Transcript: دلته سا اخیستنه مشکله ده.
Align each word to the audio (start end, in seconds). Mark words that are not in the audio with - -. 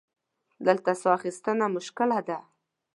دلته 0.65 0.91
سا 1.01 1.09
اخیستنه 1.17 1.65
مشکله 1.75 2.19
ده. 2.27 2.37